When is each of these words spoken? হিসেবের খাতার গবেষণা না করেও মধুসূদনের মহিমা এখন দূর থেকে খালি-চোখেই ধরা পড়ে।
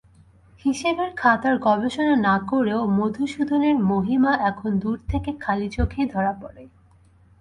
হিসেবের 0.65 1.09
খাতার 1.15 1.55
গবেষণা 1.57 2.15
না 2.21 2.35
করেও 2.49 2.81
মধুসূদনের 2.97 3.75
মহিমা 3.83 4.33
এখন 4.49 4.69
দূর 4.79 4.97
থেকে 5.07 5.29
খালি-চোখেই 5.39 6.05
ধরা 6.05 6.33
পড়ে। 6.33 6.63